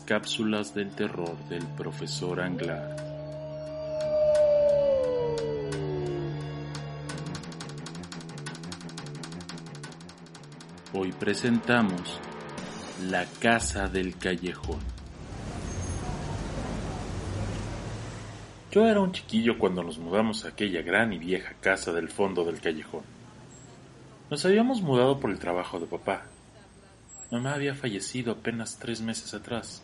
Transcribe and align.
cápsulas 0.00 0.74
del 0.74 0.90
terror 0.90 1.36
del 1.48 1.66
profesor 1.76 2.40
Anglar. 2.40 2.96
Hoy 10.94 11.12
presentamos 11.12 12.20
La 13.08 13.24
Casa 13.40 13.88
del 13.88 14.16
Callejón. 14.18 14.80
Yo 18.72 18.86
era 18.86 19.00
un 19.00 19.12
chiquillo 19.12 19.58
cuando 19.58 19.82
nos 19.82 19.98
mudamos 19.98 20.44
a 20.44 20.48
aquella 20.48 20.80
gran 20.80 21.12
y 21.12 21.18
vieja 21.18 21.52
casa 21.60 21.92
del 21.92 22.08
fondo 22.08 22.42
del 22.42 22.58
callejón. 22.58 23.02
Nos 24.30 24.46
habíamos 24.46 24.80
mudado 24.80 25.20
por 25.20 25.30
el 25.30 25.38
trabajo 25.38 25.78
de 25.78 25.84
papá. 25.84 26.22
Mamá 27.30 27.52
había 27.52 27.74
fallecido 27.74 28.32
apenas 28.32 28.78
tres 28.78 29.02
meses 29.02 29.34
atrás. 29.34 29.82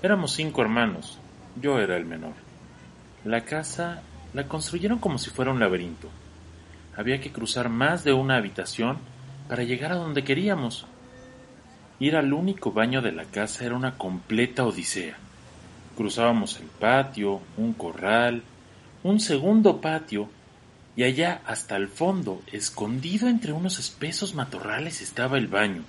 Éramos 0.00 0.32
cinco 0.32 0.62
hermanos, 0.62 1.18
yo 1.60 1.80
era 1.80 1.96
el 1.96 2.04
menor. 2.04 2.34
La 3.24 3.44
casa 3.44 4.02
la 4.32 4.46
construyeron 4.46 4.98
como 4.98 5.18
si 5.18 5.30
fuera 5.30 5.50
un 5.50 5.58
laberinto. 5.58 6.08
Había 6.96 7.20
que 7.20 7.32
cruzar 7.32 7.68
más 7.68 8.04
de 8.04 8.12
una 8.12 8.36
habitación 8.36 8.98
para 9.48 9.64
llegar 9.64 9.90
a 9.90 9.96
donde 9.96 10.22
queríamos. 10.22 10.86
Ir 11.98 12.14
al 12.14 12.32
único 12.32 12.70
baño 12.70 13.02
de 13.02 13.10
la 13.10 13.24
casa 13.24 13.64
era 13.64 13.74
una 13.74 13.96
completa 13.96 14.64
odisea. 14.64 15.16
Cruzábamos 15.96 16.60
el 16.60 16.66
patio, 16.66 17.40
un 17.56 17.72
corral, 17.72 18.44
un 19.02 19.18
segundo 19.18 19.80
patio 19.80 20.28
y 20.94 21.02
allá 21.02 21.40
hasta 21.44 21.74
el 21.76 21.88
fondo, 21.88 22.40
escondido 22.52 23.28
entre 23.28 23.52
unos 23.52 23.80
espesos 23.80 24.34
matorrales, 24.34 25.00
estaba 25.00 25.38
el 25.38 25.48
baño. 25.48 25.82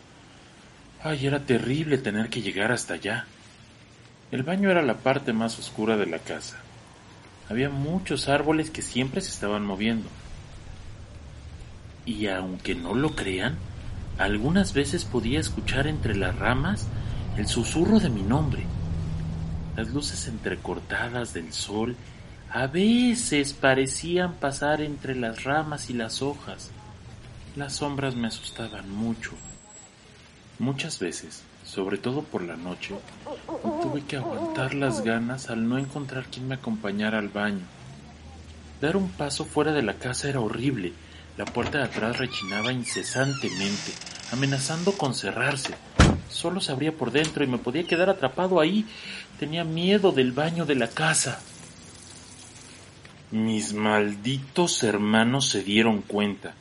Ay, 1.04 1.28
era 1.28 1.40
terrible 1.40 2.00
tener 2.00 2.30
que 2.30 2.42
llegar 2.42 2.72
hasta 2.72 2.96
allá. 2.96 3.26
El 4.32 4.44
baño 4.44 4.70
era 4.70 4.84
la 4.84 4.98
parte 4.98 5.34
más 5.34 5.58
oscura 5.58 5.98
de 5.98 6.06
la 6.06 6.20
casa. 6.20 6.58
Había 7.50 7.70
muchos 7.70 8.30
árboles 8.30 8.70
que 8.70 8.84
siempre 8.84 9.22
se 9.22 9.30
estaban 9.30 9.66
moviendo. 9.66 10.08
Y 12.06 12.28
aunque 12.28 12.76
no 12.76 12.94
lo 12.94 13.16
crean, 13.16 13.58
algunas 14.20 14.74
veces 14.74 15.04
podía 15.04 15.40
escuchar 15.40 15.88
entre 15.88 16.16
las 16.16 16.38
ramas 16.38 16.88
el 17.38 17.48
susurro 17.48 18.00
de 18.00 18.10
mi 18.10 18.22
nombre. 18.22 18.66
Las 19.76 19.90
luces 19.90 20.28
entrecortadas 20.28 21.34
del 21.34 21.52
sol 21.52 21.96
a 22.52 22.68
veces 22.68 23.54
parecían 23.54 24.34
pasar 24.34 24.82
entre 24.82 25.16
las 25.16 25.44
ramas 25.44 25.90
y 25.90 25.94
las 25.94 26.22
hojas. 26.22 26.70
Las 27.56 27.78
sombras 27.78 28.16
me 28.16 28.28
asustaban 28.28 28.92
mucho. 28.92 29.32
Muchas 30.60 31.00
veces, 31.00 31.44
sobre 31.70 31.98
todo 31.98 32.24
por 32.24 32.42
la 32.42 32.58
noche, 32.58 32.96
tuve 33.82 34.02
que 34.02 34.18
aguantar 34.18 34.74
las 34.74 35.04
ganas 35.04 35.50
al 35.52 35.70
no 35.70 35.78
encontrar 35.78 36.26
quien 36.26 36.48
me 36.48 36.56
acompañara 36.56 37.20
al 37.20 37.30
baño. 37.30 37.62
Dar 38.82 38.98
un 38.98 39.10
paso 39.10 39.46
fuera 39.46 39.72
de 39.72 39.84
la 39.84 39.94
casa 39.94 40.30
era 40.30 40.40
horrible. 40.40 40.94
La 41.38 41.46
puerta 41.46 41.78
de 41.78 41.84
atrás 41.84 42.18
rechinaba 42.18 42.74
incesantemente, 42.74 43.94
amenazando 44.32 44.94
con 44.94 45.14
cerrarse. 45.14 45.76
Solo 46.28 46.60
se 46.60 46.72
abría 46.72 46.92
por 46.92 47.12
dentro 47.12 47.44
y 47.44 47.48
me 47.48 47.60
podía 47.60 47.84
quedar 47.84 48.10
atrapado 48.10 48.60
ahí. 48.60 48.86
Tenía 49.40 49.64
miedo 49.64 50.12
del 50.12 50.32
baño 50.32 50.66
de 50.66 50.76
la 50.76 50.88
casa. 50.88 51.40
Mis 53.32 53.74
malditos 53.74 54.82
hermanos 54.82 55.50
se 55.50 55.64
dieron 55.64 56.02
cuenta 56.02 56.56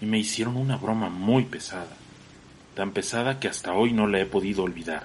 y 0.00 0.06
me 0.06 0.18
hicieron 0.18 0.56
una 0.56 0.76
broma 0.76 1.08
muy 1.10 1.44
pesada, 1.44 1.96
tan 2.78 2.92
pesada 2.92 3.40
que 3.40 3.48
hasta 3.48 3.72
hoy 3.72 3.92
no 3.92 4.06
la 4.06 4.20
he 4.20 4.26
podido 4.26 4.62
olvidar. 4.62 5.02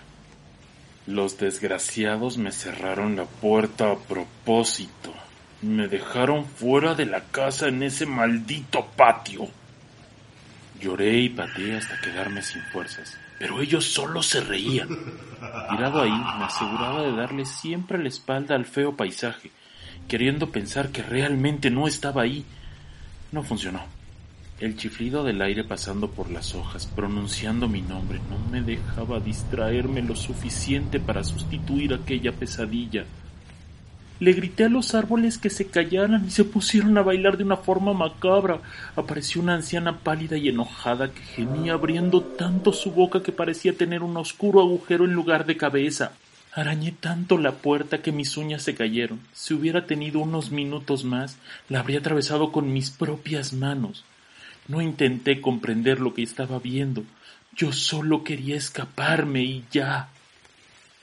Los 1.08 1.40
desgraciados 1.40 2.38
me 2.38 2.52
cerraron 2.52 3.16
la 3.16 3.26
puerta 3.26 3.92
a 3.92 3.98
propósito 3.98 5.12
me 5.64 5.88
dejaron 5.88 6.46
fuera 6.46 6.94
de 6.94 7.06
la 7.06 7.22
casa 7.22 7.70
en 7.70 7.82
ese 7.82 8.06
maldito 8.06 8.86
patio. 8.96 9.48
Lloré 10.80 11.18
y 11.22 11.30
pateé 11.30 11.78
hasta 11.78 12.00
quedarme 12.02 12.42
sin 12.42 12.62
fuerzas, 12.64 13.18
pero 13.40 13.62
ellos 13.62 13.86
solo 13.86 14.22
se 14.22 14.42
reían. 14.42 14.90
Tirado 15.70 16.02
ahí, 16.02 16.12
me 16.12 16.46
aseguraba 16.46 17.02
de 17.02 17.16
darle 17.16 17.46
siempre 17.46 17.98
la 17.98 18.10
espalda 18.10 18.56
al 18.56 18.66
feo 18.66 18.96
paisaje 18.96 19.52
queriendo 20.08 20.52
pensar 20.52 20.90
que 20.90 21.02
realmente 21.02 21.72
no 21.72 21.88
estaba 21.88 22.22
ahí. 22.22 22.46
No 23.32 23.42
funcionó. 23.42 24.03
El 24.64 24.78
chiflido 24.78 25.26
del 25.26 25.42
aire 25.42 25.66
pasando 25.66 26.10
por 26.10 26.32
las 26.32 26.56
hojas, 26.56 26.86
pronunciando 26.86 27.68
mi 27.68 27.82
nombre, 27.82 28.22
no 28.30 28.40
me 28.50 28.62
dejaba 28.62 29.20
distraerme 29.20 30.02
lo 30.02 30.16
suficiente 30.16 31.02
para 31.02 31.26
sustituir 31.26 31.94
aquella 31.94 32.32
pesadilla. 32.32 33.04
Le 34.22 34.32
grité 34.32 34.64
a 34.64 34.70
los 34.70 34.96
árboles 34.96 35.38
que 35.38 35.50
se 35.50 35.68
callaran 35.68 36.24
y 36.26 36.32
se 36.32 36.46
pusieron 36.46 36.98
a 36.98 37.02
bailar 37.02 37.36
de 37.36 37.44
una 37.44 37.58
forma 37.58 37.92
macabra. 37.92 38.62
Apareció 38.96 39.42
una 39.42 39.56
anciana 39.56 40.00
pálida 40.00 40.38
y 40.38 40.48
enojada 40.48 41.12
que 41.12 41.24
gemía 41.24 41.74
abriendo 41.74 42.22
tanto 42.22 42.72
su 42.72 42.92
boca 42.92 43.22
que 43.22 43.34
parecía 43.34 43.76
tener 43.76 44.02
un 44.02 44.16
oscuro 44.16 44.62
agujero 44.62 45.04
en 45.04 45.12
lugar 45.12 45.46
de 45.46 45.58
cabeza. 45.58 46.14
Arañé 46.54 46.94
tanto 46.94 47.38
la 47.38 47.52
puerta 47.52 48.02
que 48.02 48.14
mis 48.14 48.38
uñas 48.38 48.62
se 48.62 48.76
cayeron. 48.76 49.20
Si 49.34 49.54
hubiera 49.54 49.88
tenido 49.88 50.22
unos 50.22 50.52
minutos 50.52 51.04
más, 51.04 51.36
la 51.68 51.82
habría 51.82 52.00
atravesado 52.00 52.54
con 52.54 52.72
mis 52.72 52.92
propias 52.92 53.52
manos. 53.52 54.06
No 54.68 54.82
intenté 54.82 55.42
comprender 55.42 56.00
lo 56.00 56.14
que 56.14 56.24
estaba 56.24 56.60
viendo. 56.60 57.04
Yo 57.56 57.72
solo 57.72 58.24
quería 58.24 58.56
escaparme 58.56 59.44
y 59.44 59.66
ya. 59.72 60.10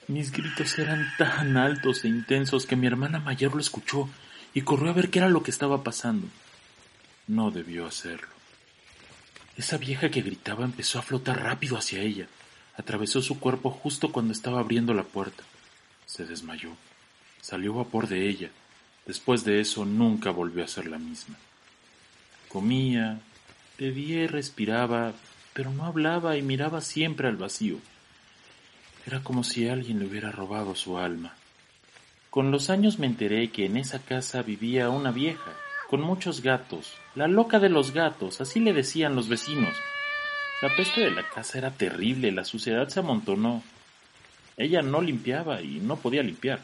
Mis 0.08 0.32
gritos 0.32 0.78
eran 0.78 1.06
tan 1.18 1.56
altos 1.56 2.04
e 2.04 2.08
intensos 2.08 2.66
que 2.66 2.76
mi 2.76 2.86
hermana 2.86 3.20
mayor 3.20 3.54
lo 3.54 3.60
escuchó 3.60 4.08
y 4.54 4.62
corrió 4.62 4.90
a 4.90 4.94
ver 4.94 5.10
qué 5.10 5.20
era 5.20 5.28
lo 5.28 5.42
que 5.42 5.50
estaba 5.50 5.84
pasando. 5.84 6.26
No 7.28 7.50
debió 7.50 7.86
hacerlo. 7.86 8.28
Esa 9.56 9.76
vieja 9.76 10.10
que 10.10 10.22
gritaba 10.22 10.64
empezó 10.64 10.98
a 10.98 11.02
flotar 11.02 11.42
rápido 11.42 11.76
hacia 11.76 12.00
ella. 12.00 12.26
Atravesó 12.76 13.20
su 13.20 13.38
cuerpo 13.38 13.70
justo 13.70 14.10
cuando 14.10 14.32
estaba 14.32 14.60
abriendo 14.60 14.94
la 14.94 15.04
puerta. 15.04 15.44
Se 16.06 16.24
desmayó. 16.24 16.70
Salió 17.40 17.74
vapor 17.74 18.08
de 18.08 18.28
ella. 18.28 18.50
Después 19.06 19.44
de 19.44 19.60
eso 19.60 19.84
nunca 19.84 20.30
volvió 20.30 20.64
a 20.64 20.68
ser 20.68 20.86
la 20.86 20.98
misma. 20.98 21.36
Comía, 22.48 23.20
bebía 23.80 24.24
y 24.24 24.26
respiraba, 24.26 25.14
pero 25.54 25.72
no 25.72 25.86
hablaba 25.86 26.36
y 26.36 26.42
miraba 26.42 26.82
siempre 26.82 27.28
al 27.28 27.36
vacío. 27.36 27.78
Era 29.06 29.20
como 29.20 29.42
si 29.42 29.68
alguien 29.68 29.98
le 29.98 30.04
hubiera 30.04 30.30
robado 30.30 30.74
su 30.74 30.98
alma. 30.98 31.34
Con 32.28 32.50
los 32.50 32.68
años 32.68 32.98
me 32.98 33.06
enteré 33.06 33.50
que 33.50 33.64
en 33.64 33.78
esa 33.78 33.98
casa 33.98 34.42
vivía 34.42 34.90
una 34.90 35.10
vieja, 35.10 35.52
con 35.88 36.02
muchos 36.02 36.42
gatos, 36.42 36.92
la 37.14 37.26
loca 37.26 37.58
de 37.58 37.70
los 37.70 37.92
gatos, 37.92 38.42
así 38.42 38.60
le 38.60 38.74
decían 38.74 39.16
los 39.16 39.28
vecinos. 39.28 39.74
La 40.60 40.76
peste 40.76 41.00
de 41.00 41.10
la 41.10 41.26
casa 41.26 41.56
era 41.56 41.70
terrible, 41.70 42.30
la 42.32 42.44
suciedad 42.44 42.88
se 42.88 43.00
amontonó. 43.00 43.62
Ella 44.58 44.82
no 44.82 45.00
limpiaba 45.00 45.62
y 45.62 45.80
no 45.80 45.96
podía 45.96 46.22
limpiar. 46.22 46.60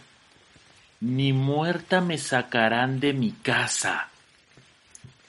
Ni 1.01 1.33
muerta 1.33 2.03
me 2.03 2.19
sacarán 2.19 3.01
de 3.01 3.15
mi 3.15 3.33
casa. 3.33 4.11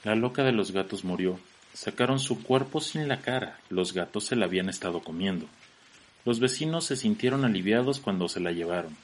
La 0.04 0.16
loca 0.16 0.44
de 0.44 0.52
los 0.52 0.72
gatos 0.72 1.06
murió. 1.06 1.40
Sacaron 1.78 2.20
su 2.20 2.42
cuerpo 2.42 2.82
sin 2.82 3.08
la 3.08 3.22
cara. 3.22 3.60
Los 3.70 3.94
gatos 3.94 4.26
se 4.26 4.36
la 4.36 4.46
habían 4.46 4.68
estado 4.68 5.02
comiendo. 5.02 5.46
Los 6.26 6.40
vecinos 6.40 6.86
se 6.86 6.96
sintieron 6.96 7.46
aliviados 7.46 8.00
cuando 8.00 8.28
se 8.28 8.40
la 8.40 8.52
llevaron. 8.52 8.98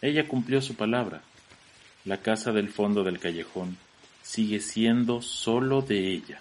Ella 0.00 0.26
cumplió 0.26 0.62
su 0.62 0.76
palabra. 0.76 1.20
La 2.06 2.22
casa 2.22 2.52
del 2.52 2.70
fondo 2.70 3.04
del 3.04 3.18
callejón 3.18 3.76
sigue 4.22 4.60
siendo 4.60 5.20
solo 5.20 5.82
de 5.82 6.10
ella. 6.10 6.40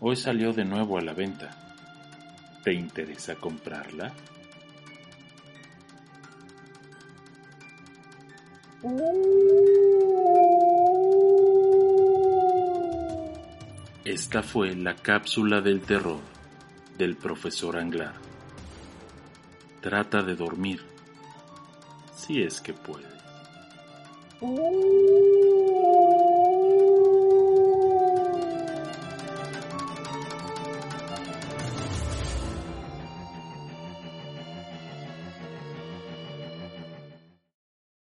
Hoy 0.00 0.16
salió 0.16 0.52
de 0.52 0.64
nuevo 0.64 0.98
a 0.98 1.02
la 1.02 1.12
venta. 1.12 1.76
¿Te 2.64 2.72
interesa 2.72 3.36
comprarla? 3.36 4.12
Esta 14.12 14.42
fue 14.42 14.74
la 14.74 14.94
cápsula 14.94 15.62
del 15.62 15.80
terror 15.80 16.20
del 16.98 17.16
profesor 17.16 17.78
Anglar. 17.78 18.12
Trata 19.80 20.22
de 20.22 20.36
dormir, 20.36 20.82
si 22.14 22.42
es 22.42 22.60
que 22.60 22.74
puedes. 22.74 23.06